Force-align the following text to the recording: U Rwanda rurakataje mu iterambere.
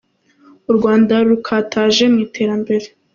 U 0.69 0.71
Rwanda 0.77 1.13
rurakataje 1.27 2.03
mu 2.13 2.17
iterambere. 2.25 2.85